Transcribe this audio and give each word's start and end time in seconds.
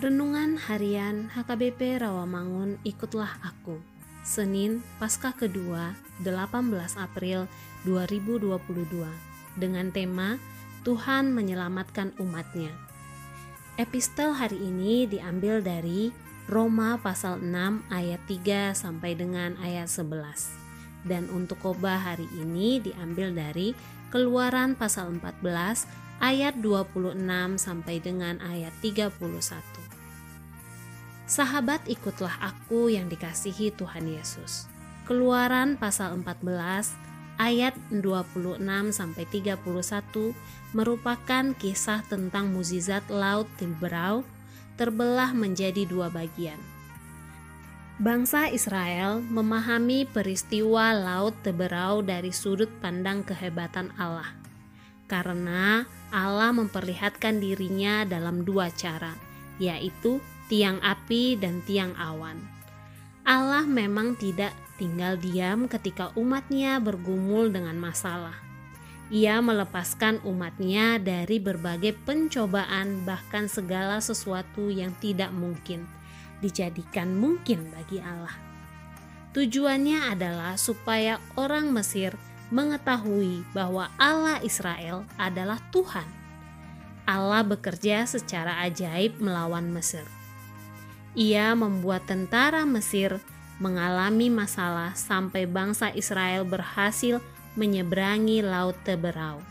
Renungan 0.00 0.56
Harian 0.56 1.28
HKBP 1.28 2.00
Rawamangun 2.00 2.80
Ikutlah 2.88 3.36
Aku. 3.44 3.84
Senin 4.24 4.80
Paskah 4.96 5.36
kedua 5.36 5.92
18 6.24 6.40
April 6.96 7.44
2022 7.84 8.96
dengan 9.60 9.92
tema 9.92 10.40
Tuhan 10.88 11.36
menyelamatkan 11.36 12.16
umatnya. 12.16 12.72
Epistel 13.76 14.32
hari 14.32 14.56
ini 14.56 15.04
diambil 15.04 15.60
dari 15.60 16.08
Roma 16.48 16.96
pasal 16.96 17.44
6 17.44 17.84
ayat 17.92 18.24
3 18.24 18.72
sampai 18.72 19.12
dengan 19.12 19.60
ayat 19.60 19.92
11 19.92 21.04
dan 21.04 21.28
untuk 21.28 21.60
khotbah 21.60 22.00
hari 22.00 22.24
ini 22.40 22.80
diambil 22.80 23.36
dari 23.36 23.76
Keluaran 24.10 24.74
pasal 24.74 25.22
14 25.22 25.86
ayat 26.18 26.58
26 26.58 27.14
sampai 27.62 28.02
dengan 28.02 28.42
ayat 28.42 28.74
31. 28.82 29.89
Sahabat 31.30 31.86
ikutlah 31.86 32.42
aku 32.42 32.90
yang 32.90 33.06
dikasihi 33.06 33.70
Tuhan 33.78 34.10
Yesus. 34.10 34.66
Keluaran 35.06 35.78
pasal 35.78 36.18
14 36.18 36.42
ayat 37.38 37.70
26 37.94 38.58
sampai 38.90 39.24
31 39.30 39.62
merupakan 40.74 41.44
kisah 41.54 42.02
tentang 42.10 42.50
mukjizat 42.50 43.06
laut 43.14 43.46
Tiberau 43.62 44.26
terbelah 44.74 45.30
menjadi 45.30 45.86
dua 45.86 46.10
bagian. 46.10 46.58
Bangsa 48.02 48.50
Israel 48.50 49.22
memahami 49.22 50.10
peristiwa 50.10 50.90
Laut 50.90 51.38
Teberau 51.46 52.02
dari 52.02 52.34
sudut 52.34 52.72
pandang 52.82 53.22
kehebatan 53.22 53.94
Allah, 54.00 54.34
karena 55.06 55.86
Allah 56.10 56.50
memperlihatkan 56.56 57.38
dirinya 57.38 58.08
dalam 58.08 58.42
dua 58.42 58.72
cara, 58.72 59.12
yaitu 59.60 60.16
tiang 60.50 60.82
api 60.82 61.38
dan 61.38 61.62
tiang 61.62 61.94
awan. 61.94 62.42
Allah 63.22 63.62
memang 63.62 64.18
tidak 64.18 64.50
tinggal 64.74 65.14
diam 65.14 65.70
ketika 65.70 66.10
umatnya 66.18 66.82
bergumul 66.82 67.54
dengan 67.54 67.78
masalah. 67.78 68.34
Ia 69.14 69.38
melepaskan 69.38 70.22
umatnya 70.26 70.98
dari 70.98 71.38
berbagai 71.38 71.94
pencobaan, 72.02 73.06
bahkan 73.06 73.46
segala 73.46 74.02
sesuatu 74.02 74.70
yang 74.70 74.90
tidak 74.98 75.30
mungkin 75.30 75.86
dijadikan 76.40 77.14
mungkin 77.14 77.68
bagi 77.70 78.00
Allah. 78.00 78.32
Tujuannya 79.30 80.10
adalah 80.10 80.58
supaya 80.58 81.22
orang 81.38 81.70
Mesir 81.70 82.18
mengetahui 82.50 83.46
bahwa 83.54 83.86
Allah 83.94 84.42
Israel 84.42 85.06
adalah 85.14 85.62
Tuhan. 85.70 86.08
Allah 87.06 87.46
bekerja 87.46 88.02
secara 88.10 88.58
ajaib 88.66 89.22
melawan 89.22 89.70
Mesir. 89.70 90.02
Ia 91.18 91.58
membuat 91.58 92.06
tentara 92.06 92.62
Mesir 92.62 93.18
mengalami 93.58 94.30
masalah 94.30 94.94
sampai 94.94 95.44
bangsa 95.44 95.90
Israel 95.92 96.46
berhasil 96.46 97.18
menyeberangi 97.58 98.40
Laut 98.46 98.78
Teberau. 98.86 99.42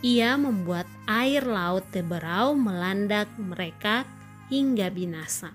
Ia 0.00 0.38
membuat 0.38 0.86
air 1.10 1.42
Laut 1.42 1.82
Teberau 1.90 2.54
melanda 2.54 3.26
mereka 3.34 4.06
hingga 4.46 4.86
binasa. 4.88 5.50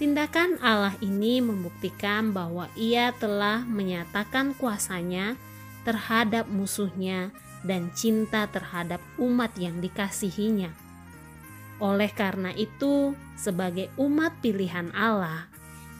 Tindakan 0.00 0.56
Allah 0.62 0.94
ini 1.04 1.42
membuktikan 1.44 2.32
bahwa 2.32 2.70
Ia 2.78 3.12
telah 3.18 3.66
menyatakan 3.66 4.54
kuasanya 4.56 5.36
terhadap 5.84 6.46
musuhnya 6.48 7.34
dan 7.66 7.90
cinta 7.92 8.46
terhadap 8.48 9.02
umat 9.18 9.52
yang 9.58 9.82
dikasihinya. 9.82 10.87
Oleh 11.78 12.10
karena 12.10 12.50
itu, 12.54 13.14
sebagai 13.38 13.86
umat 13.94 14.34
pilihan 14.42 14.90
Allah, 14.94 15.46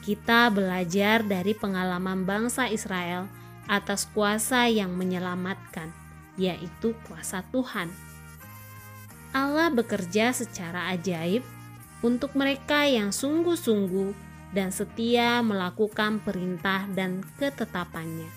kita 0.03 0.51
belajar 0.51 1.23
dari 1.23 1.55
pengalaman 1.55 2.27
bangsa 2.27 2.67
Israel 2.67 3.31
atas 3.69 4.09
kuasa 4.11 4.67
yang 4.67 4.91
menyelamatkan, 4.97 5.93
yaitu 6.35 6.97
kuasa 7.07 7.45
Tuhan. 7.53 7.87
Allah 9.31 9.69
bekerja 9.69 10.33
secara 10.33 10.89
ajaib 10.91 11.45
untuk 12.01 12.33
mereka 12.33 12.89
yang 12.89 13.13
sungguh-sungguh 13.13 14.11
dan 14.49 14.73
setia 14.73 15.45
melakukan 15.45 16.17
perintah 16.25 16.89
dan 16.91 17.21
ketetapannya. 17.37 18.27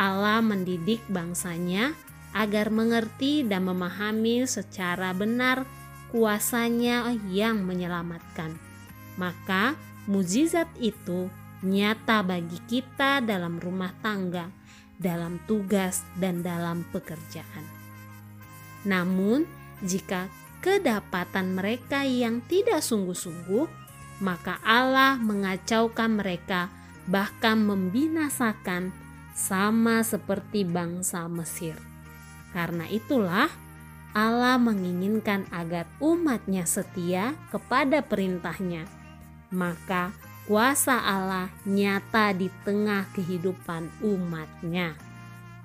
Allah 0.00 0.40
mendidik 0.40 1.04
bangsanya 1.12 1.92
agar 2.32 2.72
mengerti 2.72 3.44
dan 3.44 3.68
memahami 3.68 4.48
secara 4.48 5.12
benar 5.12 5.68
kuasanya 6.10 7.10
yang 7.30 7.62
menyelamatkan. 7.64 8.58
Maka 9.16 9.78
mujizat 10.10 10.66
itu 10.78 11.30
nyata 11.62 12.24
bagi 12.24 12.58
kita 12.66 13.22
dalam 13.22 13.60
rumah 13.62 13.94
tangga, 14.00 14.50
dalam 14.98 15.40
tugas, 15.44 16.04
dan 16.16 16.44
dalam 16.44 16.84
pekerjaan. 16.92 17.64
Namun, 18.84 19.44
jika 19.84 20.28
kedapatan 20.60 21.56
mereka 21.56 22.04
yang 22.04 22.44
tidak 22.48 22.84
sungguh-sungguh, 22.84 23.68
maka 24.20 24.60
Allah 24.60 25.16
mengacaukan 25.16 26.20
mereka, 26.20 26.68
bahkan 27.08 27.60
membinasakan, 27.64 28.92
sama 29.32 30.04
seperti 30.04 30.68
bangsa 30.68 31.24
Mesir. 31.32 31.72
Karena 32.52 32.84
itulah 32.90 33.48
Allah 34.10 34.58
menginginkan 34.58 35.46
agar 35.54 35.86
umatnya 36.02 36.66
setia 36.66 37.38
kepada 37.54 38.02
perintahnya. 38.02 38.86
Maka 39.54 40.10
kuasa 40.50 40.98
Allah 40.98 41.46
nyata 41.62 42.34
di 42.34 42.50
tengah 42.66 43.06
kehidupan 43.14 44.02
umatnya. 44.02 44.98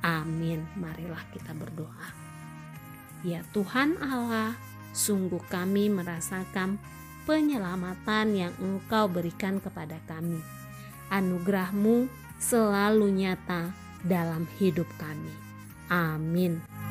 Amin. 0.05 0.61
Marilah 0.77 1.25
kita 1.33 1.57
berdoa. 1.57 2.07
Ya 3.25 3.41
Tuhan 3.49 3.97
Allah, 3.97 4.53
sungguh 4.93 5.41
kami 5.49 5.89
merasakan 5.89 6.77
penyelamatan 7.25 8.37
yang 8.37 8.53
Engkau 8.61 9.09
berikan 9.09 9.57
kepada 9.57 9.97
kami. 10.05 10.37
Anugerahmu 11.09 12.05
selalu 12.37 13.09
nyata 13.09 13.73
dalam 14.05 14.45
hidup 14.61 14.85
kami. 15.01 15.33
Amin. 15.89 16.84